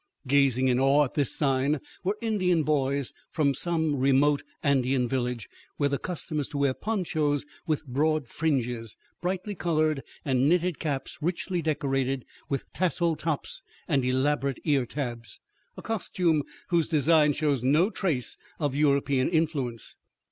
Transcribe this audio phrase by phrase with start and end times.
[0.25, 5.89] Gazing in awe at this sign were Indian boys from some remote Andean village where
[5.89, 11.61] the custom is to wear ponchos with broad fringes, brightly colored, and knitted caps richly
[11.61, 15.39] decorated with tasseled tops and elaborate ear tabs,
[15.77, 19.97] a costume whose design shows no trace of European influence.